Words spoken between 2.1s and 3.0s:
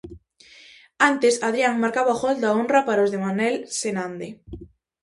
o gol da honra